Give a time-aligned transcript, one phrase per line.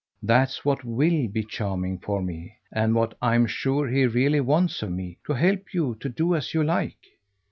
[0.23, 4.91] "That's what WILL be charming for me, and what I'm sure he really wants of
[4.91, 6.97] me to help you to do as you like."